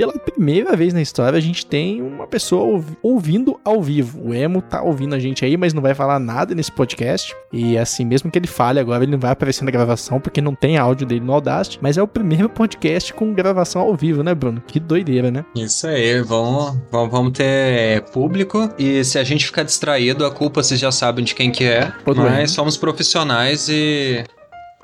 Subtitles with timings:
[0.00, 4.30] Pela primeira vez na história, a gente tem uma pessoa ouvindo ao vivo.
[4.30, 7.36] O Emo tá ouvindo a gente aí, mas não vai falar nada nesse podcast.
[7.52, 10.54] E assim, mesmo que ele fale agora, ele não vai aparecer na gravação, porque não
[10.54, 11.78] tem áudio dele no Audacity.
[11.82, 14.62] Mas é o primeiro podcast com gravação ao vivo, né, Bruno?
[14.66, 15.44] Que doideira, né?
[15.54, 18.70] Isso aí, vamos, vamos, vamos ter público.
[18.78, 21.92] E se a gente ficar distraído, a culpa vocês já sabem de quem que é.
[22.06, 24.24] Pô, mas somos profissionais e,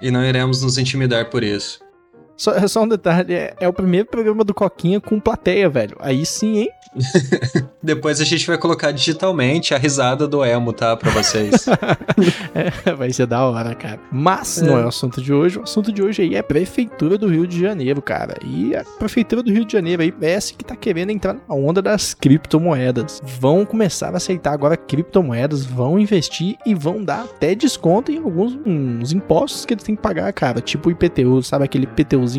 [0.02, 1.85] e não iremos nos intimidar por isso.
[2.36, 5.96] Só, só um detalhe, é, é, o primeiro programa do Coquinha com plateia, velho.
[6.00, 6.68] Aí sim, hein?
[7.82, 10.96] Depois a gente vai colocar digitalmente a risada do Emo, tá?
[10.96, 11.66] Pra vocês.
[12.54, 14.00] é, vai ser da hora, cara.
[14.10, 14.66] Mas é.
[14.66, 15.58] não é o assunto de hoje.
[15.58, 18.36] O assunto de hoje aí é a Prefeitura do Rio de Janeiro, cara.
[18.44, 21.80] E a Prefeitura do Rio de Janeiro aí parece que tá querendo entrar na onda
[21.80, 23.20] das criptomoedas.
[23.22, 28.56] Vão começar a aceitar agora criptomoedas, vão investir e vão dar até desconto em alguns
[28.66, 30.60] uns impostos que eles têm que pagar, cara.
[30.60, 31.86] Tipo o IPTU, sabe aquele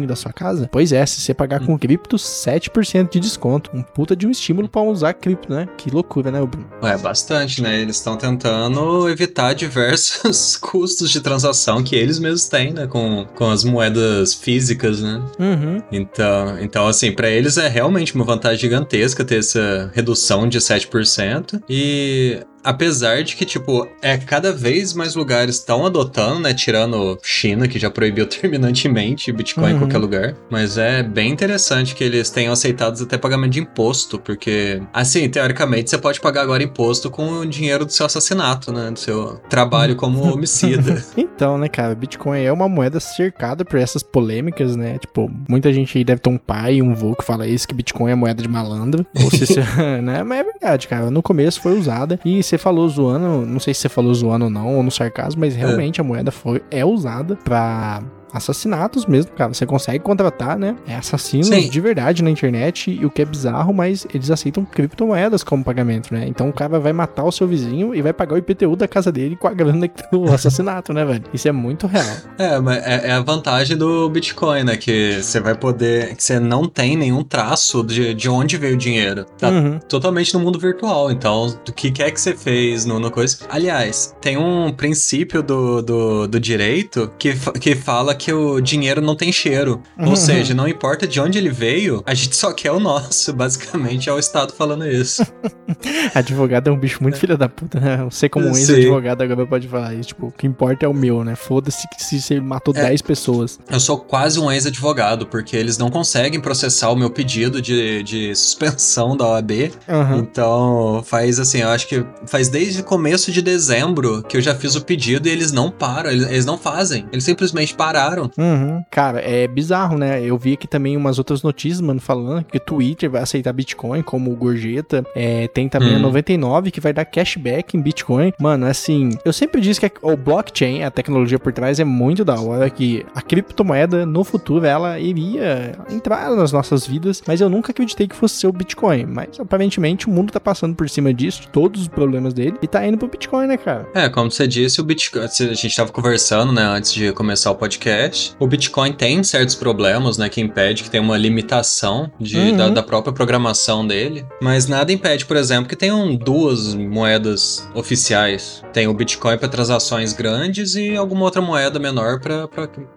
[0.07, 0.69] Da sua casa?
[0.71, 3.71] Pois é, se você pagar com cripto, 7% de desconto.
[3.73, 5.67] Um puta de um estímulo para usar cripto, né?
[5.77, 6.67] Que loucura, né, Bruno?
[6.81, 7.81] É, bastante, né?
[7.81, 12.87] Eles estão tentando evitar diversos custos de transação que eles mesmos têm, né?
[12.87, 15.21] Com, com as moedas físicas, né?
[15.39, 15.81] Uhum.
[15.91, 21.61] Então, então, assim, para eles é realmente uma vantagem gigantesca ter essa redução de 7%.
[21.69, 26.53] E apesar de que, tipo, é cada vez mais lugares estão adotando, né?
[26.53, 29.75] Tirando China, que já proibiu terminantemente Bitcoin uhum.
[29.75, 30.35] em qualquer lugar.
[30.49, 35.89] Mas é bem interessante que eles tenham aceitado até pagamento de imposto, porque, assim, teoricamente,
[35.89, 38.91] você pode pagar agora imposto com o dinheiro do seu assassinato, né?
[38.91, 41.01] Do seu trabalho como homicida.
[41.15, 44.97] então, né, cara, Bitcoin é uma moeda cercada por essas polêmicas, né?
[44.97, 47.73] Tipo, muita gente aí deve ter um pai e um vô que fala isso, que
[47.73, 49.05] Bitcoin é moeda de malandro.
[49.23, 49.57] Ou se,
[50.03, 50.21] né?
[50.23, 51.09] Mas é verdade, cara.
[51.09, 54.51] No começo foi usada e você falou zoando, não sei se você falou zoando ou
[54.51, 56.01] não, ou no sarcasmo, mas realmente é.
[56.01, 58.01] a moeda foi, é usada pra
[58.31, 59.53] assassinatos mesmo, cara.
[59.53, 60.75] Você consegue contratar, né?
[60.87, 61.69] É assassinos Sim.
[61.69, 66.13] de verdade na internet e o que é bizarro, mas eles aceitam criptomoedas como pagamento,
[66.13, 66.25] né?
[66.27, 69.11] Então o cara vai matar o seu vizinho e vai pagar o IPTU da casa
[69.11, 71.23] dele com a grana do assassinato, né, velho?
[71.33, 72.05] Isso é muito real.
[72.37, 74.77] É, mas é, é, a vantagem do Bitcoin, né?
[74.77, 76.15] Que você vai poder.
[76.15, 79.25] Que você não tem nenhum traço de, de onde veio o dinheiro.
[79.37, 79.79] Tá uhum.
[79.79, 81.11] totalmente no mundo virtual.
[81.11, 83.39] Então, do que quer que você fez no, no coisa.
[83.49, 89.15] Aliás, tem um princípio do, do, do direito que, que fala que o dinheiro não
[89.15, 89.81] tem cheiro.
[89.97, 90.15] Ou uhum.
[90.15, 93.33] seja, não importa de onde ele veio, a gente só quer o nosso.
[93.37, 95.25] Basicamente é o Estado falando isso.
[96.13, 97.99] advogado é um bicho muito filho da puta, né?
[98.01, 100.09] Eu sei como um ex-advogado agora pode falar isso.
[100.09, 101.35] Tipo, o que importa é o meu, né?
[101.35, 103.59] Foda-se se você matou é, 10 pessoas.
[103.69, 108.35] Eu sou quase um ex-advogado, porque eles não conseguem processar o meu pedido de, de
[108.35, 109.51] suspensão da OAB.
[109.87, 110.19] Uhum.
[110.19, 114.75] Então, faz assim, eu acho que faz desde começo de dezembro que eu já fiz
[114.75, 117.05] o pedido e eles não param, eles, eles não fazem.
[117.11, 118.06] Eles simplesmente pararam
[118.37, 118.83] Uhum.
[118.89, 120.21] Cara, é bizarro, né?
[120.23, 124.01] Eu vi aqui também umas outras notícias, mano, falando que o Twitter vai aceitar Bitcoin
[124.01, 125.05] como gorjeta.
[125.15, 125.97] É, tem também hum.
[125.97, 128.33] a 99 que vai dar cashback em Bitcoin.
[128.39, 132.39] Mano, assim, eu sempre disse que o blockchain, a tecnologia por trás, é muito da
[132.39, 132.69] hora.
[132.69, 137.21] Que a criptomoeda, no futuro, ela iria entrar nas nossas vidas.
[137.25, 139.05] Mas eu nunca acreditei que fosse ser o Bitcoin.
[139.05, 142.85] Mas aparentemente o mundo tá passando por cima disso, todos os problemas dele, e tá
[142.85, 143.87] indo pro Bitcoin, né, cara?
[143.93, 145.23] É, como você disse, o Bitcoin.
[145.23, 147.96] A gente tava conversando, né, antes de começar o podcast
[148.39, 152.57] o Bitcoin tem certos problemas, né, que impede que tenha uma limitação de, uhum.
[152.57, 158.63] da, da, própria programação dele, mas nada impede, por exemplo, que tenham duas moedas oficiais.
[158.73, 162.47] Tem o Bitcoin para transações grandes e alguma outra moeda menor para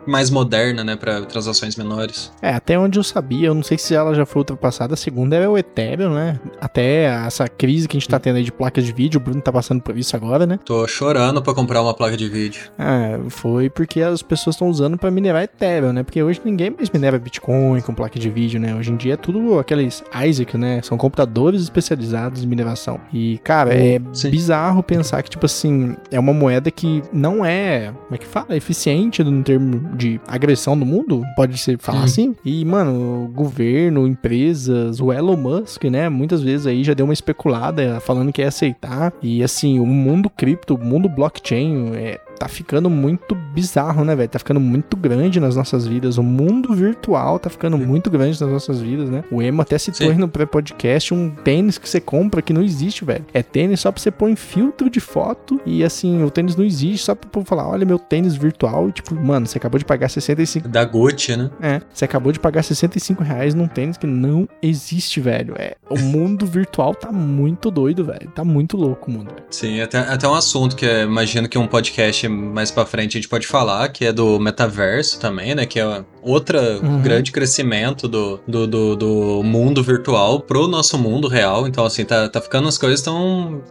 [0.06, 2.32] mais moderna, né, para transações menores.
[2.42, 5.36] É, até onde eu sabia, eu não sei se ela já foi ultrapassada, a segunda
[5.36, 6.40] é o Ethereum, né?
[6.60, 9.40] Até essa crise que a gente tá tendo aí de placas de vídeo, o Bruno
[9.40, 10.58] tá passando por isso agora, né?
[10.64, 12.70] Tô chorando para comprar uma placa de vídeo.
[12.78, 16.02] É, foi porque as pessoas estão usando usando para minerar Ethereum, né?
[16.02, 18.74] Porque hoje ninguém mais minera Bitcoin com placa de vídeo, né?
[18.74, 20.80] Hoje em dia é tudo aqueles Isaac, né?
[20.82, 23.00] São computadores especializados em mineração.
[23.12, 24.30] E, cara, é Sim.
[24.30, 28.56] bizarro pensar que, tipo assim, é uma moeda que não é, como é que fala?
[28.56, 32.04] Eficiente no termo de agressão no mundo, pode ser falar hum.
[32.04, 32.36] assim.
[32.44, 36.08] E, mano, governo, empresas, o Elon Musk, né?
[36.08, 39.12] Muitas vezes aí já deu uma especulada falando que ia aceitar.
[39.22, 44.28] E, assim, o mundo cripto, o mundo blockchain, é, tá ficando muito bizarro, né, velho?
[44.30, 46.16] Tá ficando muito grande nas nossas vidas.
[46.16, 47.84] O mundo virtual tá ficando Sim.
[47.84, 49.22] muito grande nas nossas vidas, né?
[49.30, 50.14] O Emo até citou Sim.
[50.14, 53.26] no pré-podcast um tênis que você compra que não existe, velho.
[53.34, 56.64] É tênis só pra você pôr em filtro de foto e assim, o tênis não
[56.64, 59.84] existe só pra povo falar, olha meu tênis virtual e tipo, mano, você acabou de
[59.84, 60.66] pagar 65...
[60.66, 61.50] Da Gucci, né?
[61.60, 65.54] É, você acabou de pagar 65 reais num tênis que não existe, velho.
[65.58, 68.30] É, o mundo virtual tá muito doido, velho.
[68.34, 69.30] Tá muito louco o mundo.
[69.50, 73.20] Sim, até, até um assunto que eu imagino que um podcast mais pra frente a
[73.20, 75.66] gente pode falar, que é do metaverso também, né?
[75.66, 77.00] Que é outra uhum.
[77.00, 81.66] grande crescimento do, do, do, do, mundo virtual pro nosso mundo real.
[81.66, 83.62] Então, assim, tá, tá ficando as coisas tão.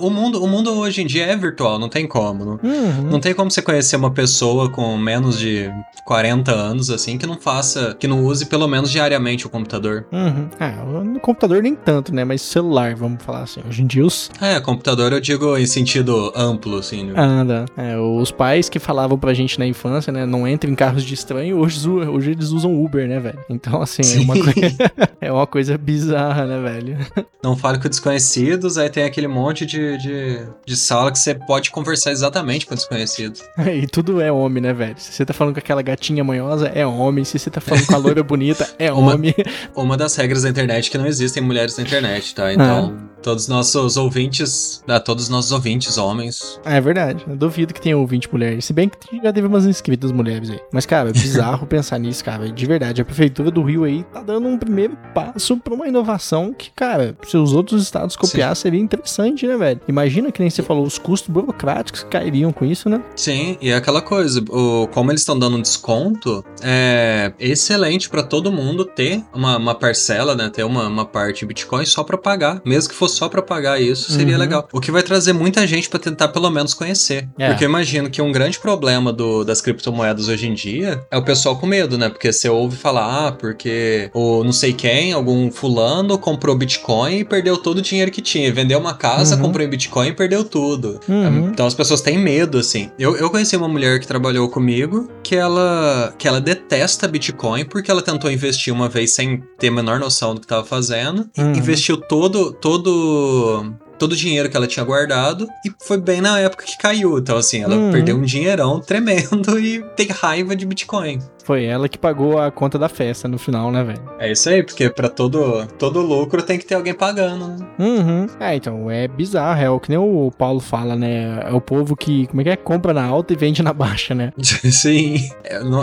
[0.00, 2.44] O mundo, o mundo hoje em dia é virtual, não tem como.
[2.44, 3.02] Não, uhum.
[3.10, 5.70] não tem como você conhecer uma pessoa com menos de
[6.04, 10.06] 40 anos, assim, que não faça, que não use pelo menos diariamente o computador.
[10.12, 10.48] Uhum.
[10.60, 12.24] É, no computador nem tanto, né?
[12.24, 13.60] Mas celular, vamos falar assim.
[13.66, 14.30] Hoje em dia os.
[14.40, 17.04] É, computador eu digo em sentido amplo, assim.
[17.04, 17.14] Né?
[17.16, 17.64] Anda.
[17.76, 20.26] É, os pais que falavam pra gente na infância, né?
[20.26, 23.38] Não entre em carros de estranho, hoje hoje eles usam Uber, né, velho?
[23.48, 24.76] Então, assim, é uma, coisa,
[25.20, 26.98] é uma coisa bizarra, né, velho?
[27.42, 31.70] Não fale com desconhecidos, aí tem aquele monte de, de, de sala que você pode
[31.70, 33.42] conversar exatamente com desconhecidos.
[33.82, 34.94] e tudo é homem, né, velho?
[34.98, 37.24] Se você tá falando com aquela gatinha manhosa, é homem.
[37.24, 39.34] Se você tá falando com a loira bonita, é uma, homem.
[39.74, 42.52] Uma das regras da internet é que não existem mulheres na internet, tá?
[42.52, 43.15] Então, ah.
[43.22, 46.60] Todos os nossos ouvintes, ah, todos os nossos ouvintes homens.
[46.64, 47.24] É verdade.
[47.28, 48.60] Eu duvido que tenha ouvinte mulher.
[48.62, 50.60] Se bem que já teve umas inscritas mulheres aí.
[50.72, 52.50] Mas, cara, é bizarro pensar nisso, cara.
[52.50, 56.52] De verdade, a prefeitura do Rio aí tá dando um primeiro passo pra uma inovação
[56.52, 58.62] que, cara, se os outros estados copiar, Sim.
[58.62, 59.80] seria interessante, né, velho?
[59.88, 63.02] Imagina que nem você falou, os custos burocráticos que cairiam com isso, né?
[63.14, 68.22] Sim, e é aquela coisa, o, como eles estão dando um desconto, é excelente para
[68.22, 70.50] todo mundo ter uma, uma, parcela, né?
[70.50, 72.60] Ter uma, uma parte de Bitcoin só para pagar.
[72.64, 74.40] Mesmo que fosse só para pagar isso, seria uhum.
[74.40, 74.68] legal.
[74.72, 77.28] O que vai trazer muita gente para tentar pelo menos conhecer.
[77.38, 77.48] É.
[77.48, 81.22] Porque eu imagino que um grande problema do, das criptomoedas hoje em dia é o
[81.22, 82.08] pessoal com medo, né?
[82.08, 87.24] Porque você ouve falar, ah, porque o não sei quem, algum fulano comprou Bitcoin e
[87.24, 88.52] perdeu todo o dinheiro que tinha.
[88.52, 89.42] Vendeu uma casa, uhum.
[89.42, 91.00] comprou em Bitcoin e perdeu tudo.
[91.08, 91.48] Uhum.
[91.48, 92.90] Então as pessoas têm medo, assim.
[92.98, 97.90] Eu, eu conheci uma mulher que trabalhou comigo que ela, que ela detesta Bitcoin porque
[97.90, 101.28] ela tentou investir uma vez sem ter a menor noção do que estava fazendo.
[101.36, 101.52] Uhum.
[101.52, 106.38] Investiu todo, todo muito todo o dinheiro que ela tinha guardado e foi bem na
[106.38, 107.18] época que caiu.
[107.18, 107.92] Então, assim, ela uhum.
[107.92, 111.20] perdeu um dinheirão tremendo e tem raiva de Bitcoin.
[111.46, 114.02] Foi ela que pagou a conta da festa no final, né, velho?
[114.18, 117.66] É isso aí, porque para todo, todo lucro tem que ter alguém pagando, né?
[117.78, 118.26] Uhum.
[118.40, 121.44] É, então, é bizarro, é o que nem o Paulo fala, né?
[121.48, 122.56] É o povo que, como é que é?
[122.56, 124.32] Compra na alta e vende na baixa, né?
[124.42, 125.30] Sim.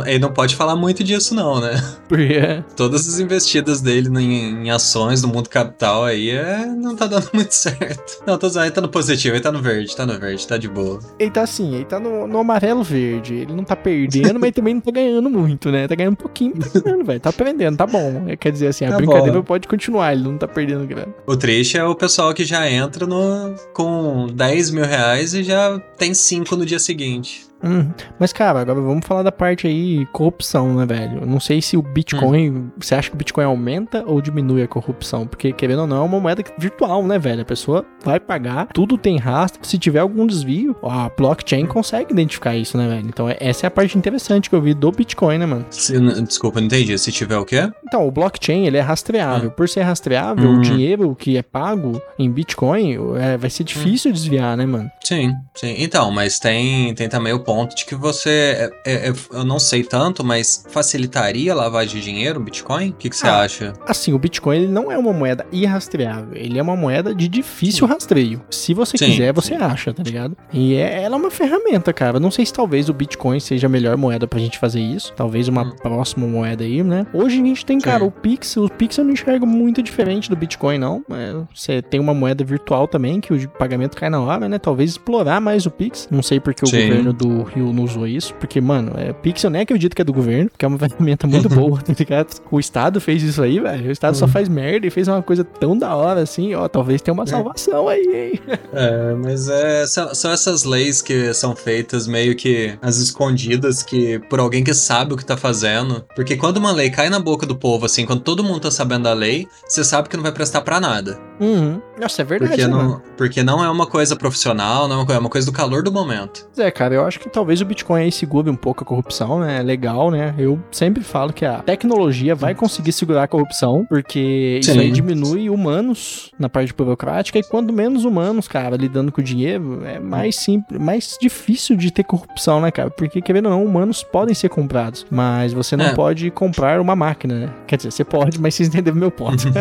[0.06, 1.82] Ele não pode falar muito disso, não, né?
[2.10, 2.62] Porque...
[2.76, 7.30] Todas as investidas dele em, em ações do mundo capital aí é, não tá dando
[7.34, 8.03] muito certo.
[8.26, 10.58] Não, tô dizendo, ele tá no positivo, ele tá no verde, tá no verde, tá
[10.58, 11.00] de boa.
[11.20, 13.36] Ele tá assim, ele tá no, no amarelo verde.
[13.36, 15.88] Ele não tá perdendo, mas também não tá ganhando muito né?
[15.88, 17.20] Tá ganhando um pouquinho, tá ganhando, velho.
[17.20, 18.26] Tá aprendendo, tá bom.
[18.40, 19.44] Quer dizer assim, a tá brincadeira bom.
[19.44, 21.14] pode continuar, ele não tá perdendo grana.
[21.26, 25.80] O triste é o pessoal que já entra no, com 10 mil reais e já
[25.98, 27.46] tem 5 no dia seguinte.
[27.64, 27.90] Hum.
[28.20, 31.22] Mas, cara, agora vamos falar da parte aí corrupção, né, velho?
[31.22, 32.50] Eu não sei se o Bitcoin.
[32.50, 32.72] Hum.
[32.78, 35.26] Você acha que o Bitcoin aumenta ou diminui a corrupção?
[35.26, 37.42] Porque, querendo ou não, é uma moeda virtual, né, velho?
[37.42, 39.66] A pessoa vai pagar, tudo tem rastro.
[39.66, 43.08] Se tiver algum desvio, a blockchain consegue identificar isso, né, velho?
[43.08, 45.66] Então, essa é a parte interessante que eu vi do Bitcoin, né, mano?
[45.70, 46.98] Se, desculpa, não entendi.
[46.98, 47.72] Se tiver o quê?
[47.88, 49.50] Então, o blockchain, ele é rastreável.
[49.50, 49.54] Ah.
[49.54, 50.58] Por ser rastreável, hum.
[50.58, 54.14] o dinheiro que é pago em Bitcoin é, vai ser difícil hum.
[54.14, 54.92] desviar, né, mano?
[55.02, 55.76] Sim, sim.
[55.78, 59.44] Então, mas tem, tem também o ponto ponto de que você, é, é, é, eu
[59.44, 62.90] não sei tanto, mas facilitaria a lavagem de dinheiro, o Bitcoin?
[62.90, 63.74] O que, que você ah, acha?
[63.86, 67.86] Assim, o Bitcoin ele não é uma moeda irrastreável, ele é uma moeda de difícil
[67.88, 67.94] sim.
[67.94, 68.42] rastreio.
[68.50, 69.62] Se você sim, quiser, você sim.
[69.62, 70.36] acha, tá ligado?
[70.52, 72.20] E é, ela é uma ferramenta, cara.
[72.20, 75.14] Não sei se talvez o Bitcoin seja a melhor moeda pra gente fazer isso.
[75.16, 75.76] Talvez uma hum.
[75.76, 77.06] próxima moeda aí, né?
[77.14, 78.58] Hoje a gente tem, cara, o Pix.
[78.58, 81.06] O Pix eu não enxergo muito diferente do Bitcoin, não.
[81.12, 84.58] É, você tem uma moeda virtual também, que o pagamento cai na hora, né?
[84.58, 86.08] Talvez explorar mais o Pix.
[86.10, 89.50] Não sei porque o governo do Rio não usou isso, porque, mano, é, Pix eu
[89.50, 92.42] nem acredito que é do governo, porque é uma ferramenta muito boa, tá ligado?
[92.52, 93.90] O Estado fez isso aí, velho.
[93.90, 94.32] O Estado só uhum.
[94.32, 97.28] faz merda e fez uma coisa tão da hora assim, ó, talvez tenha uma é.
[97.28, 98.40] salvação aí, hein?
[98.74, 104.18] É, mas é, são, são essas leis que são feitas meio que as escondidas, que
[104.30, 106.04] por alguém que sabe o que tá fazendo.
[106.16, 109.04] Porque quando uma lei cai na boca do povo, assim, quando todo mundo tá sabendo
[109.04, 111.20] da lei, você sabe que não vai prestar para nada.
[111.40, 111.82] Uhum.
[112.00, 112.56] Nossa, é verdade.
[112.56, 115.46] Porque, não, porque não é uma coisa profissional, não é uma coisa, é uma coisa
[115.46, 116.48] do calor do momento.
[116.58, 119.60] É, cara, eu acho que talvez o Bitcoin aí segure um pouco a corrupção, né?
[119.60, 120.34] É legal, né?
[120.38, 124.72] Eu sempre falo que a tecnologia vai conseguir segurar a corrupção, porque Sim.
[124.72, 129.24] isso aí diminui humanos na parte burocrática, e quando menos humanos, cara, lidando com o
[129.24, 132.90] dinheiro, é mais simples, mais difícil de ter corrupção, né, cara?
[132.90, 135.94] Porque, querendo ou não, humanos podem ser comprados, mas você não é.
[135.94, 137.50] pode comprar uma máquina, né?
[137.68, 139.44] Quer dizer, você pode, mas vocês entenderam meu ponto.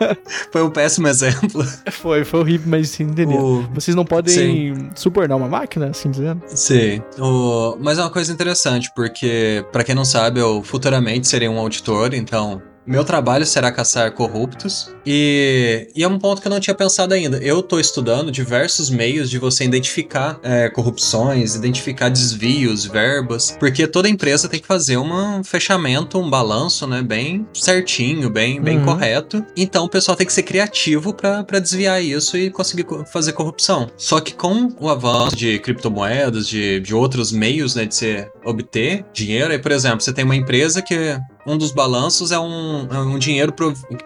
[0.52, 1.64] foi um péssimo exemplo.
[1.90, 3.38] Foi, foi horrível, mas entendeu.
[3.38, 3.62] O...
[3.74, 4.90] Vocês não podem Sim.
[4.94, 6.42] subornar uma máquina, assim dizendo?
[6.46, 7.02] Sim.
[7.18, 7.76] O...
[7.80, 12.14] Mas é uma coisa interessante, porque, para quem não sabe, eu futuramente serei um auditor,
[12.14, 14.94] então meu trabalho será caçar corruptos.
[15.04, 17.38] E, e é um ponto que eu não tinha pensado ainda.
[17.38, 24.08] Eu tô estudando diversos meios de você identificar é, corrupções, identificar desvios, verbas, porque toda
[24.08, 28.84] empresa tem que fazer um fechamento, um balanço, né, bem certinho, bem, bem uhum.
[28.84, 29.44] correto.
[29.56, 33.90] Então o pessoal tem que ser criativo para desviar isso e conseguir fazer corrupção.
[33.96, 39.04] Só que com o avanço de criptomoedas, de, de outros meios, né, de se obter
[39.12, 42.98] dinheiro, aí, por exemplo, você tem uma empresa que um dos balanços é um, é
[42.98, 43.54] um dinheiro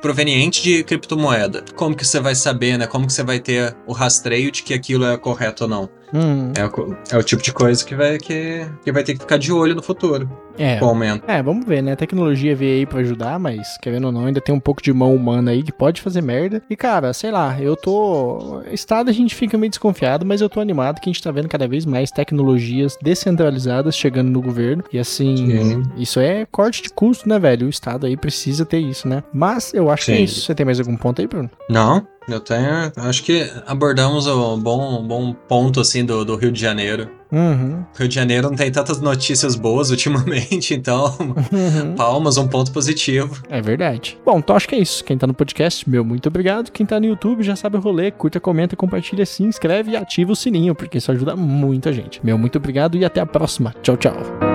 [0.00, 1.64] proveniente de criptomoeda.
[1.74, 2.86] Como que você vai saber, né?
[2.86, 5.88] Como que você vai ter o rastreio de que aquilo é correto ou não?
[6.12, 6.52] Hum.
[6.56, 9.38] É, o, é, o, tipo de coisa que vai, que, que vai ter que ficar
[9.38, 10.28] de olho no futuro.
[10.58, 10.76] É.
[10.78, 11.24] Com aumento.
[11.26, 11.92] É, vamos ver, né?
[11.92, 14.92] A tecnologia veio aí pra ajudar, mas querendo ou não, ainda tem um pouco de
[14.92, 16.62] mão humana aí que pode fazer merda.
[16.68, 18.62] E cara, sei lá, eu tô.
[18.70, 21.48] Estado a gente fica meio desconfiado, mas eu tô animado que a gente tá vendo
[21.48, 24.84] cada vez mais tecnologias descentralizadas chegando no governo.
[24.92, 25.82] E assim, Sim.
[25.96, 27.66] isso é corte de custo, né, velho?
[27.66, 29.22] O Estado aí precisa ter isso, né?
[29.32, 30.12] Mas eu acho Sim.
[30.12, 30.40] que é isso.
[30.42, 31.50] Você tem mais algum ponto aí, Bruno?
[31.68, 32.92] Não, eu tenho.
[32.96, 37.08] Acho que abordamos o bom, bom ponto assim do, do Rio de Janeiro.
[37.32, 37.84] Uhum.
[37.96, 41.94] Rio de Janeiro não tem tantas notícias boas ultimamente, então uhum.
[41.94, 43.42] palmas, um ponto positivo.
[43.48, 44.18] É verdade.
[44.24, 45.04] Bom, então acho que é isso.
[45.04, 46.70] Quem tá no podcast, meu muito obrigado.
[46.70, 50.32] Quem tá no YouTube já sabe o rolê, curta, comenta, compartilha, se inscreve e ativa
[50.32, 52.24] o sininho, porque isso ajuda muito a gente.
[52.24, 53.74] Meu muito obrigado e até a próxima.
[53.82, 54.49] Tchau, tchau.